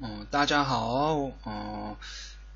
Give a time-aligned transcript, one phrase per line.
[0.00, 1.14] 嗯，大家好，
[1.46, 1.96] 嗯，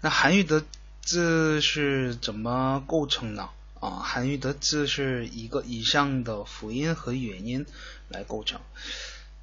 [0.00, 0.64] 那韩愈的
[1.02, 3.50] 字是怎么构成呢？
[3.80, 7.66] 啊，韩愈的字是一个以上的辅音和元音
[8.08, 8.60] 来构成。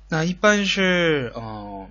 [0.10, 1.90] 那一般是，嗯，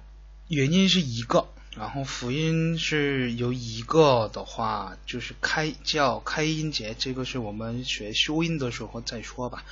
[0.48, 1.48] 元音是一个。
[1.76, 9.64] 然后辅音是有一个的话，就是开叫开音节，这个是我们学修音的时候再说吧。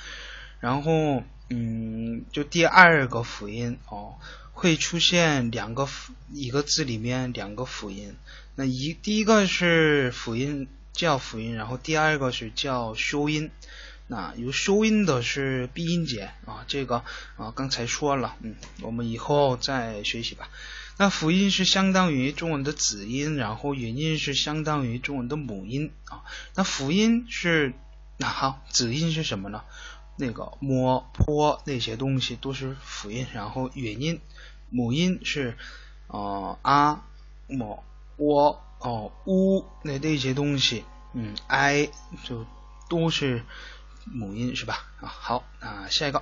[0.59, 4.15] 然后，嗯，就第二个辅音哦，
[4.51, 8.15] 会出现两个辅一个字里面两个辅音。
[8.55, 13.49] 那一第一个是辅音叫辅音，然后第二个是叫修音。
[14.07, 16.97] 那有收音的是闭音节啊，这个
[17.37, 20.49] 啊刚才说了，嗯，我们以后再学习吧。
[20.97, 26.23] 那辅音是相当于中文的子音，然后元音是相当于中文的母音啊。
[26.55, 27.73] 那辅音是
[28.17, 29.63] 那好，子音是什么呢？
[30.15, 34.21] 那个摸、坡那些东西都是辅音，然后元音
[34.69, 35.57] 母音是
[36.07, 37.03] 呃啊、
[37.47, 37.83] 么、
[38.17, 41.89] 喔、哦、乌那那些东西，嗯，i
[42.23, 42.45] 就
[42.87, 43.43] 都是
[44.05, 44.85] 母音是吧？
[45.01, 46.21] 啊好，那下一个。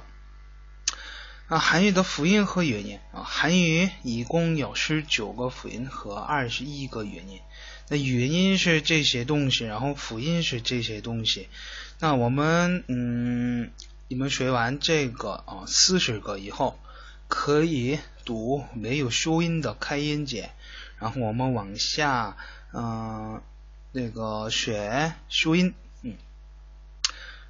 [1.52, 7.42] 啊，韩语的辅音和元音啊，韩语一共有十九个辅音和二十一个元音。
[7.90, 11.50] 那元音是这些东西，然后辅音是这些东西。
[12.00, 13.70] 那我们嗯，
[14.08, 16.80] 你们学完这个啊四十个以后，
[17.28, 20.52] 可以读没有收音的开音节，
[21.00, 22.38] 然后我们往下
[22.72, 23.42] 嗯
[23.92, 25.74] 那个学收音。
[26.02, 26.16] 嗯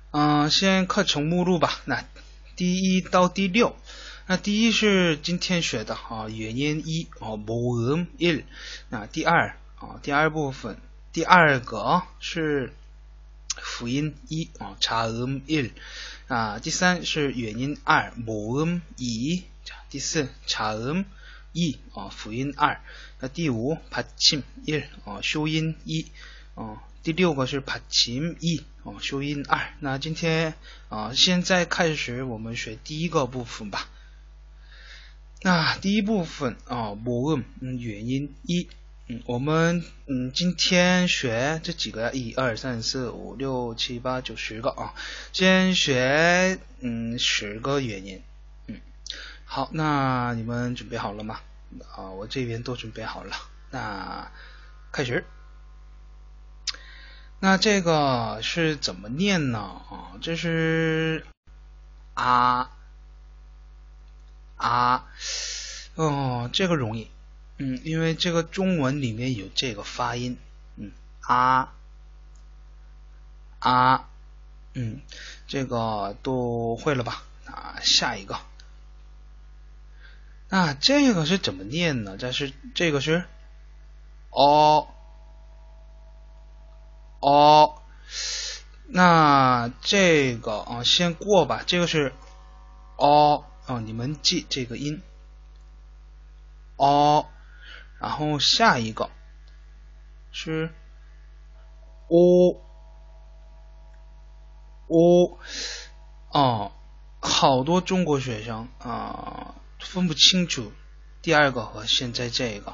[0.09, 1.79] 嗯，先课程目录吧。
[1.85, 2.03] 那
[2.55, 3.75] 第一到第六。
[4.30, 8.44] 那第一是今天学的啊，元音一哦，母音一。
[8.88, 10.78] 那第二啊，第二部分
[11.12, 12.72] 第二个是
[13.56, 15.70] 辅音一啊，差音一。
[16.26, 19.44] 啊，第三是元音二，母音一。
[19.88, 21.04] 第四差音
[21.52, 22.80] 一啊，辅音二。
[23.20, 26.06] 那第五받침一啊，修音一。
[26.54, 29.72] 哦，第六个是받침一哦，修音二。
[29.78, 30.54] 那今天
[30.88, 33.88] 啊，现在开始我们学第一个部分吧。
[35.43, 38.69] 那第一部分啊，母音嗯元音一
[39.07, 44.93] 嗯，我们嗯今天学这几个一二三四五六七八九十个啊，
[45.33, 48.21] 先学嗯十个原因
[48.67, 48.79] 嗯，
[49.43, 51.39] 好，那你们准备好了吗？
[51.95, 53.35] 啊，我这边都准备好了，
[53.71, 54.31] 那
[54.91, 55.25] 开始。
[57.39, 59.57] 那这个是怎么念呢？
[59.57, 61.25] 啊，这是
[62.13, 62.69] 啊。
[64.61, 65.07] 啊，
[65.95, 67.09] 哦，这个容易，
[67.57, 70.37] 嗯，因为这个中文里面有这个发音，
[70.75, 70.91] 嗯，
[71.21, 71.73] 啊，
[73.57, 74.07] 啊，
[74.75, 75.01] 嗯，
[75.47, 77.23] 这个都会了吧？
[77.45, 78.39] 啊，下一个，
[80.47, 82.17] 那这个是怎么念呢？
[82.17, 83.25] 这是这个是，
[84.29, 84.87] 哦，
[87.19, 87.81] 哦，
[88.85, 92.13] 那这个啊，先过吧，这个是，
[92.97, 93.79] 哦哦。
[93.79, 95.01] 你们记这个音，
[96.77, 97.27] 哦，
[97.99, 99.09] 然后下一个。
[100.31, 100.73] 是
[102.07, 102.55] 哦，
[104.87, 105.37] 哦，
[106.29, 106.71] 哦，
[107.19, 110.71] 好多中国学生啊分不清楚
[111.21, 112.73] 第二个和现在这个。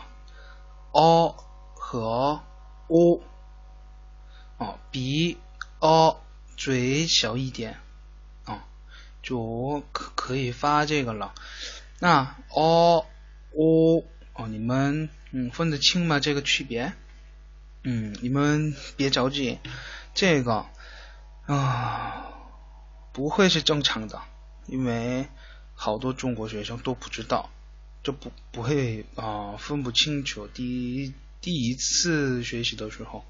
[0.91, 1.35] o
[1.75, 2.41] 和
[2.87, 3.21] o
[4.57, 5.37] 哦，比
[5.79, 6.19] o
[6.55, 7.79] 嘴小一点，
[9.27, 11.33] 就可可以发这个了。
[11.99, 13.05] 那 o
[13.53, 14.03] o
[14.33, 16.21] 哦，你们嗯分得清吗？
[16.21, 16.93] 这个区别？
[17.83, 19.59] 嗯，你们别着急，
[20.13, 20.65] 这个
[21.45, 22.29] 啊
[23.11, 24.21] 不会是正常的，
[24.67, 25.27] 因为
[25.75, 27.49] 好多中国学生都不知道，
[28.03, 30.47] 就不不会啊分不清楚。
[30.47, 33.25] 第第一次学习的时候，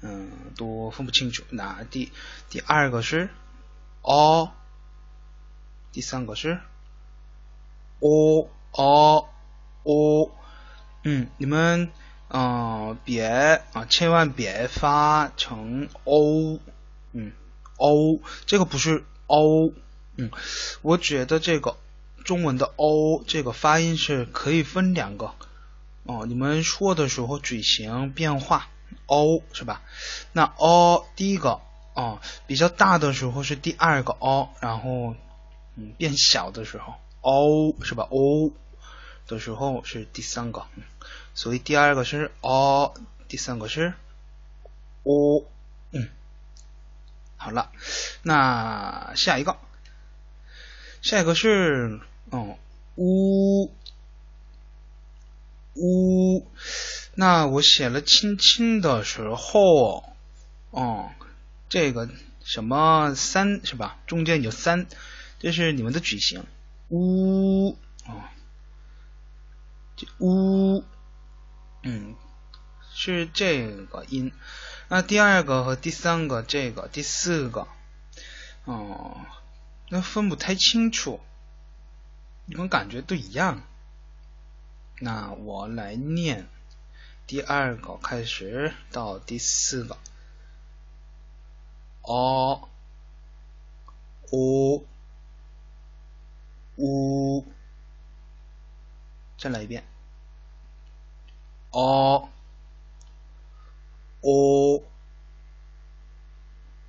[0.00, 1.44] 嗯，都分不清楚。
[1.50, 2.10] 那第
[2.50, 3.28] 第二个是
[4.02, 4.50] o，
[5.98, 6.60] 第三个是
[7.98, 9.28] o o
[9.82, 10.30] o，
[11.02, 11.90] 嗯，你们。
[12.28, 13.26] 嗯，别
[13.72, 16.60] 啊，千万别发成 o，
[17.12, 17.32] 嗯
[17.78, 19.72] ，o 这个不是 o，
[20.14, 20.30] 嗯，
[20.82, 21.76] 我觉得这个
[22.24, 25.32] 中文的 o 这个发音是可以分两个
[26.04, 28.68] 哦，你们说的时候嘴型变化
[29.06, 29.82] o 是吧？
[30.32, 31.60] 那 o 第一个
[31.94, 35.16] 哦比较大的时候是第二个 o，然后
[35.78, 35.94] 嗯。
[35.96, 38.50] 变小的时候 o 是吧？o
[39.26, 40.66] 的时候是第三个。
[41.34, 42.94] 所以第二个是 o，
[43.28, 43.94] 第三个是
[45.04, 45.44] o，
[45.92, 46.08] 嗯，
[47.36, 47.70] 好了，
[48.22, 49.56] 那下一个，
[51.00, 52.00] 下一个是
[52.32, 52.56] 嗯
[52.96, 53.70] u
[55.74, 56.46] u，
[57.14, 60.12] 那我写了轻轻的时候，
[60.70, 61.10] 哦，
[61.68, 62.08] 这个
[62.42, 63.98] 什么三是吧？
[64.08, 64.88] 中间有三，
[65.38, 66.44] 这是你们的矩形，
[66.88, 68.32] 呜啊，
[69.96, 70.84] 这呜。
[71.84, 72.16] 嗯，
[72.92, 74.32] 是这个音。
[74.88, 77.68] 那第二个和第三个，这个第四个，
[78.64, 79.16] 哦，
[79.88, 81.20] 那分不太清楚。
[82.46, 83.62] 你们感觉都一样。
[85.00, 86.48] 那我来念
[87.28, 89.96] 第二个开始到第四个。
[92.02, 92.68] 哦，
[94.32, 94.82] 哦，
[96.78, 97.44] 呜，
[99.36, 99.84] 再来一遍。
[101.70, 102.28] 哦，
[104.22, 104.82] 哦，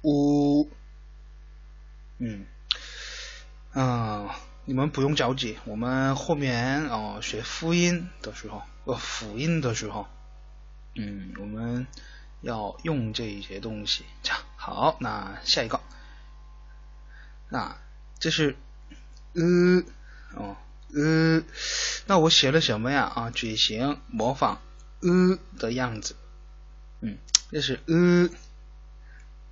[0.04, 0.70] 呜
[2.20, 2.46] 嗯，
[3.74, 10.08] 啊，你们不用着急，我们后面哦学复音的时候，呃辅音的时候，
[10.96, 11.88] 嗯，我们
[12.42, 14.06] 要用这一些东西。
[14.24, 15.82] 这样好，那下一个，
[17.50, 17.78] 那
[18.20, 18.56] 这是
[19.34, 19.84] 呃
[20.36, 20.58] 哦
[20.94, 21.44] 呃，
[22.08, 23.04] 那我写了什么呀？
[23.04, 24.62] 啊，嘴型模仿。
[25.02, 26.16] 呃的样子，
[27.00, 27.18] 嗯，
[27.52, 28.30] 这是呃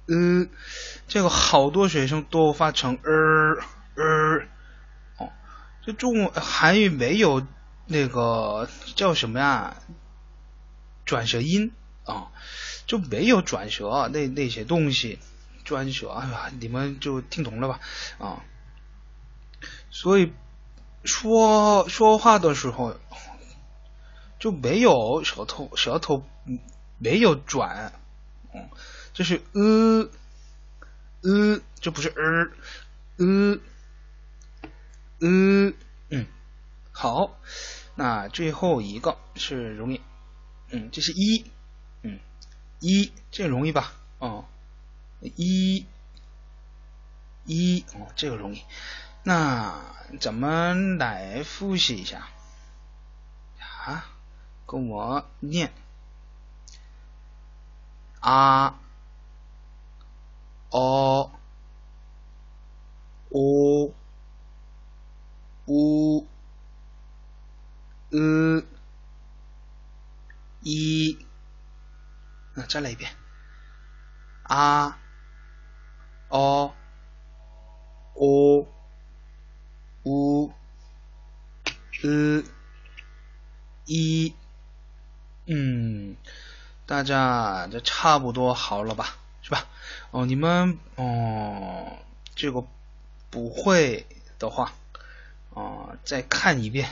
[0.08, 0.48] 呃，
[1.08, 3.58] 这个好多学生都发成呃
[3.96, 4.46] 呃，
[5.18, 5.32] 哦，
[5.86, 7.48] 这中韩语没有
[7.86, 9.78] 那个叫什么呀？
[11.06, 11.72] 转舌音
[12.04, 12.32] 啊，
[12.86, 15.20] 就没有转舌那那些东西，
[15.64, 17.80] 转舌，哎呀，你们就听懂了吧？
[18.18, 18.44] 啊，
[19.90, 20.34] 所以
[21.04, 22.96] 说说话的时候。
[24.40, 26.24] 就没有舌头，舌头
[27.00, 27.92] 没有转，
[28.54, 28.70] 嗯，
[29.12, 30.08] 就是呃
[31.24, 33.60] 呃，这不是呃呃
[35.18, 35.74] 呃，
[36.12, 36.28] 嗯，
[36.92, 37.36] 好，
[37.96, 40.02] 那最后一个是容易，
[40.70, 41.44] 嗯，这是一，
[42.04, 42.20] 嗯，
[42.80, 43.92] 一，这容易吧？
[44.20, 44.46] 哦，
[45.22, 45.84] 一，
[47.44, 48.62] 一，哦，这个容易，
[49.28, 49.76] 那
[50.22, 52.30] 咱们来复习一下，
[53.60, 54.06] 啊。
[54.66, 55.74] 跟我念。
[58.22, 58.80] 啊
[60.70, 61.30] 哦
[63.30, 63.92] 哦
[65.66, 66.26] 呜
[68.12, 68.64] 呃
[70.62, 71.18] 一，
[72.54, 73.12] 那再来一遍。
[74.44, 74.98] 啊
[76.30, 76.74] 哦
[78.14, 78.66] 哦
[80.10, 80.54] 呜
[82.04, 82.44] 呃
[83.86, 84.34] 一。
[85.50, 86.18] 嗯，
[86.86, 89.66] 大家这差不多好了吧，是吧？
[90.12, 92.00] 哦，你们哦，
[92.36, 92.66] 这个
[93.30, 94.06] 不会
[94.40, 94.74] 的话，
[95.52, 96.90] 哦，再看一遍；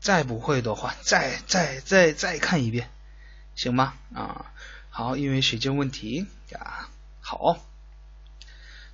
[0.00, 2.88] 再不会的话，再再再再看一遍，
[3.54, 3.92] 行吗？
[4.14, 4.52] 啊，
[4.88, 6.88] 好，因为时间问题呀，
[7.20, 7.58] 好。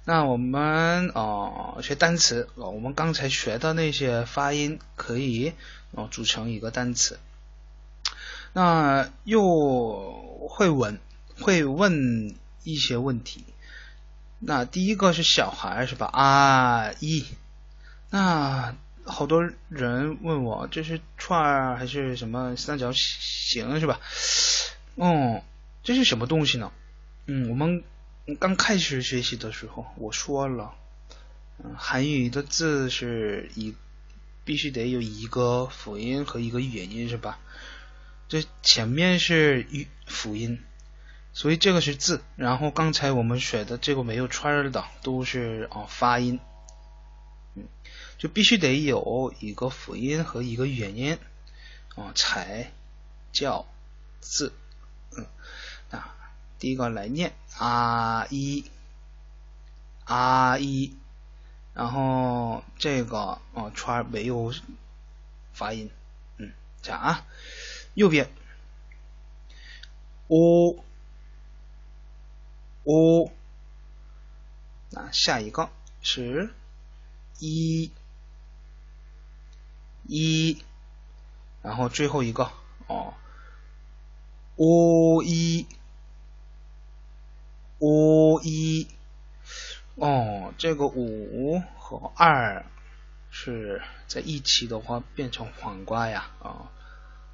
[0.08, 5.52] 那我们哦学单词，我们刚才学的那些发音可以
[5.90, 7.18] 哦组成一个单词。
[8.52, 11.00] 那又会问，
[11.40, 13.44] 会问一些问题。
[14.38, 16.06] 那第一个是小孩是吧？
[16.06, 17.24] 啊，一
[18.10, 23.98] 那好多人问我，这是串还是什么三角形是吧？
[24.94, 25.42] 哦，
[25.82, 26.70] 这是什么东西呢？
[27.26, 27.82] 嗯，我们
[28.34, 30.74] 刚开始学习的时候我说了，
[31.58, 33.74] 嗯，韩语的字是一
[34.44, 37.38] 必须得有一个辅音和一个元音是吧？
[38.28, 39.64] 这前面是
[40.04, 40.60] 辅音，
[41.32, 42.20] 所以这个是字。
[42.34, 46.40] 然后刚才我们学的这个没有串儿的都是啊发音，
[47.54, 47.62] 嗯，
[48.18, 51.16] 就必须得有一个辅音和一个元音
[51.94, 52.72] 啊才
[53.32, 53.64] 叫
[54.20, 54.52] 字，
[55.16, 55.24] 嗯，
[55.92, 56.15] 啊，
[56.58, 58.64] 第一个来念啊一
[60.04, 60.92] 啊一，
[61.74, 64.52] 然后这个哦圈没有
[65.52, 65.90] 发音，
[66.38, 67.26] 嗯，这样啊。
[67.94, 68.30] 右边
[70.28, 70.84] ，o
[72.84, 73.32] o，
[74.90, 75.70] 那下一个
[76.02, 76.54] 是
[77.38, 77.90] 一。
[80.08, 80.62] 一，
[81.62, 82.52] 然后最后一个
[82.86, 83.14] 哦
[84.56, 85.66] ，o 一。
[87.78, 88.88] O 一，
[89.96, 92.64] 哦，这个五和二
[93.30, 96.70] 是在一起的话变成黄瓜呀啊。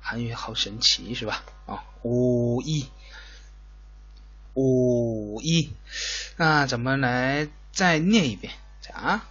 [0.00, 1.44] 韩语好神奇是吧？
[1.66, 2.88] 啊，五一。
[4.54, 5.72] 五一，
[6.36, 8.52] 那咱们来再念一遍，
[8.92, 9.24] 啊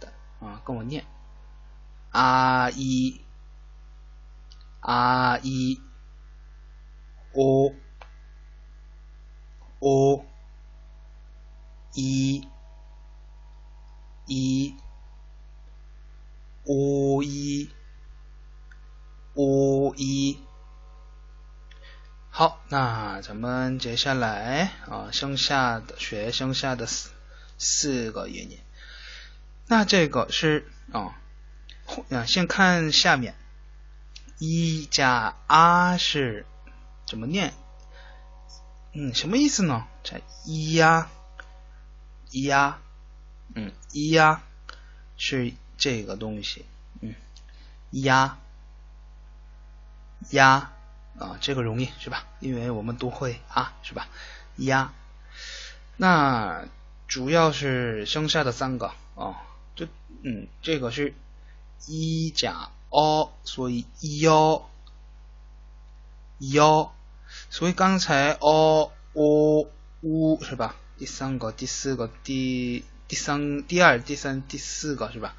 [0.00, 0.08] 的
[0.40, 1.04] 啊，跟我念。
[2.10, 3.20] 啊一。
[4.80, 5.80] 啊一。
[7.34, 7.74] 哦
[9.78, 10.24] 哦
[11.96, 12.46] 一
[14.26, 14.76] 一
[16.64, 17.70] 哦一。
[19.38, 20.40] 五一，
[22.30, 27.10] 好，那咱们接下来啊，剩下的学剩下的四
[27.58, 28.58] 四个元音。
[29.66, 31.20] 那这个是啊，
[32.26, 33.34] 先看下面，
[34.38, 36.46] 一加啊是
[37.06, 37.52] 怎么念？
[38.94, 39.86] 嗯，什么意思呢？
[40.02, 41.10] 这一呀，
[42.32, 42.78] 呀，
[43.54, 44.42] 嗯，一呀
[45.16, 46.64] 是这个东西，
[47.00, 47.14] 嗯，
[47.90, 48.38] 呀。
[50.30, 50.72] 呀
[51.18, 52.26] 啊，这个容易是吧？
[52.40, 54.08] 因为我们都会啊，是吧？
[54.56, 54.92] 呀，
[55.96, 56.64] 那
[57.06, 59.42] 主要是剩下的三个啊，
[59.74, 59.86] 就
[60.22, 61.14] 嗯，这个是
[61.86, 63.86] 一甲哦所以
[64.20, 64.68] 幺
[66.38, 66.92] 幺，
[67.50, 69.66] 所以刚才哦哦
[70.00, 70.74] 呜是吧？
[70.98, 75.34] 第三个、第四个、第第三、第二、第三、第四个是吧？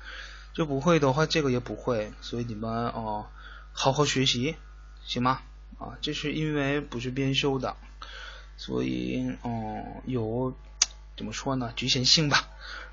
[0.54, 3.28] 就不会的话，这个也不会，所以你们哦，
[3.74, 4.56] 好好学习。
[5.04, 5.42] 行吗？
[5.78, 7.78] 啊，这是因为不是编修的，
[8.58, 10.56] 所以嗯有
[11.16, 11.72] 怎么说呢？
[11.76, 12.50] 局限性吧。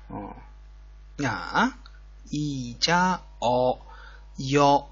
[0.09, 1.77] 嗯，啊，
[2.29, 3.79] 一加哦
[4.37, 4.87] 幺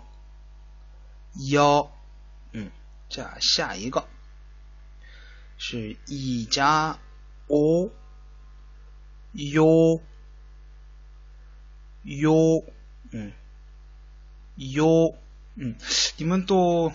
[1.50, 1.92] 幺，
[2.52, 2.72] 嗯，
[3.10, 4.08] 加下一个
[5.58, 6.98] 是一加
[7.47, 7.91] 哦
[9.33, 10.01] 哟
[12.05, 12.65] 哟，
[13.11, 13.33] 嗯
[14.57, 15.15] 哟，
[15.57, 15.77] 嗯，
[16.17, 16.93] 你们都。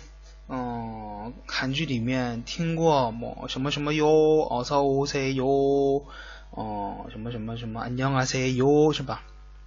[0.50, 6.04] 嗯，韩剧里面听过么什么什么哟，어서오세 요，
[6.52, 9.24] 哦，什么什么什么안녕하세 요， 是吧？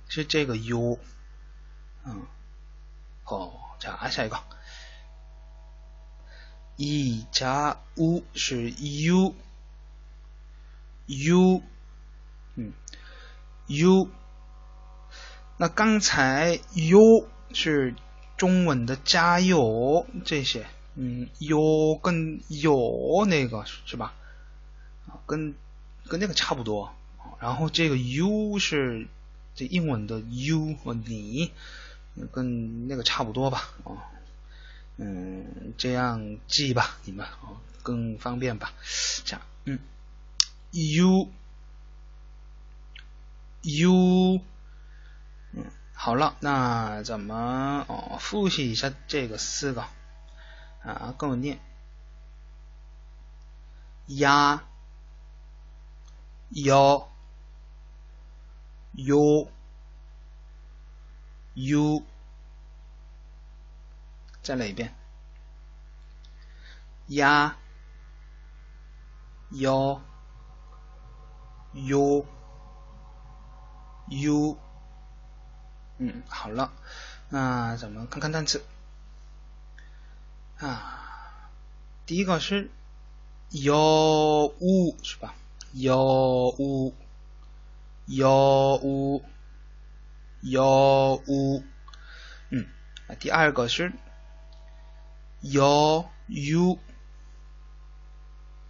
[0.06, 0.98] 是这个哟，
[2.04, 2.26] 嗯，
[3.24, 4.38] 好，加下一个，
[6.76, 8.70] 一加五是
[11.07, 11.61] u，u，
[12.55, 12.73] 嗯
[13.67, 14.09] ，u，
[15.57, 17.95] 那刚才 u 是。
[18.37, 20.65] 中文的加油这些，
[20.95, 24.15] 嗯，，u 跟有那个是吧？
[25.05, 25.53] 啊，跟
[26.07, 26.91] 跟那个差不多。
[27.39, 29.05] 然后这个 you 是
[29.53, 31.51] 这英文的 you 和你，
[32.31, 33.69] 跟那个差不多吧？
[33.83, 34.09] 啊，
[34.97, 38.73] 嗯，这样记吧，你们啊更方便吧？
[39.23, 39.77] 这样，嗯
[40.71, 41.29] u
[43.63, 44.41] u，
[45.51, 49.85] 嗯，好了，那怎么哦复习一下这个四个
[50.83, 51.13] 啊？
[51.17, 51.59] 跟我念
[54.07, 54.63] 呀
[56.51, 57.07] ，yo
[58.95, 59.49] yo
[61.53, 62.03] u，
[64.41, 64.95] 再来一遍
[67.07, 67.57] 压
[69.51, 69.99] ，yo。
[70.01, 70.10] Yo,
[71.75, 72.25] 요、
[74.09, 74.57] 유。
[75.97, 76.71] 嗯，好了，
[77.29, 78.63] 那咱们看看单词
[80.57, 80.97] 啊。
[82.05, 82.69] 第一个是
[83.49, 85.35] 有五是吧？
[85.73, 86.93] 有五
[88.05, 89.23] 有五，
[90.41, 91.63] 药物，
[92.49, 92.67] 嗯，
[93.19, 93.93] 第二个是
[95.39, 96.77] 药油，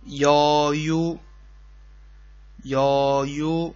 [0.04, 1.18] 药油，
[2.64, 3.74] 药油。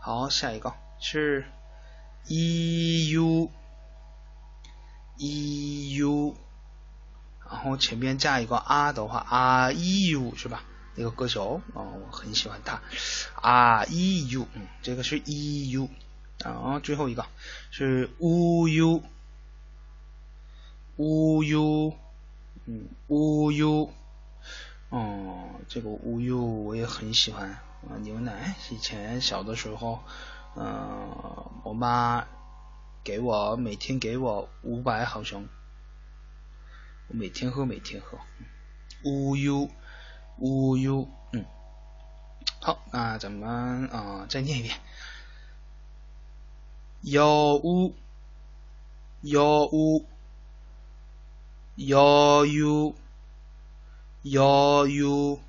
[0.00, 0.74] 好，下一个。
[0.98, 1.44] 是
[2.28, 3.50] eu，eu，
[7.48, 10.62] 然后前面加一个啊的话啊 eu 是吧？
[10.94, 12.80] 那个歌手啊，我很喜欢他。
[13.34, 15.88] 啊 eu，嗯，这个是 eu，
[16.38, 17.26] 然后最后一个
[17.70, 19.02] 是 uu，uu，
[22.66, 23.90] 嗯，uu，
[24.92, 27.58] 哦，这个 uu 我也很喜欢。
[28.02, 30.00] 牛奶以前小的时候，
[30.54, 32.26] 嗯，我妈
[33.02, 35.48] 给我每天给我五百毫升，
[37.08, 38.18] 我每天喝每天喝。
[39.04, 39.66] 乌优
[40.40, 41.46] 乌优，嗯，
[42.60, 44.76] 好，那咱们啊再念一遍。
[47.00, 47.94] 幺五
[54.22, 55.40] 幺五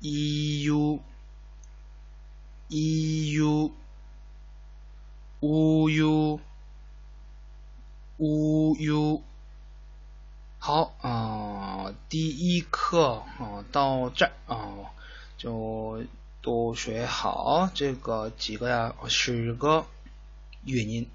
[0.00, 0.10] 幺
[0.70, 1.00] 优
[2.70, 3.70] 幺优。
[5.40, 6.40] eu eu
[8.18, 9.22] u u u
[10.58, 14.90] 好啊，第一课啊到这儿啊
[15.38, 16.04] 就
[16.42, 18.94] 都学好这个几个呀？
[19.08, 19.86] 十个
[20.64, 21.08] 元音，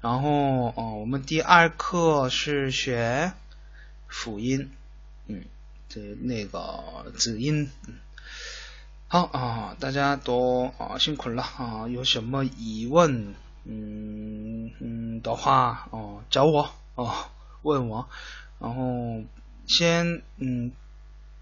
[0.00, 3.34] 然后啊我们第二课是学
[4.08, 4.70] 辅音，
[5.27, 5.43] 嗯。
[5.89, 6.83] 这那个
[7.15, 7.71] 子音，
[9.07, 13.33] 好啊，大家都啊辛苦了啊，有什么疑问
[13.63, 17.29] 嗯嗯的话哦找我哦
[17.61, 18.09] 问我，
[18.59, 19.23] 然后
[19.65, 20.73] 先嗯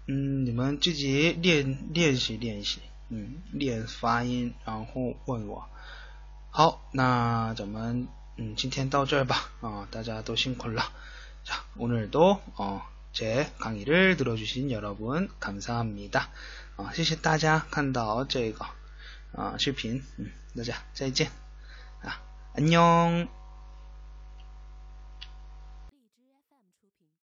[0.06, 2.78] 嗯你们自己练练习练习
[3.08, 5.68] 嗯练发音，然后问我。
[6.50, 8.06] 好，那咱们
[8.36, 10.84] 嗯今天到这儿吧啊，大家都辛苦了，
[11.44, 12.38] 자오늘도어
[13.12, 16.30] 제 강의를 들어주신 여러분 감사합니다.
[16.76, 18.66] 어, 谢谢大家看到这个
[19.32, 21.30] 啊视频，嗯，大家再见
[22.02, 22.20] 啊，
[22.54, 23.39] 안녕。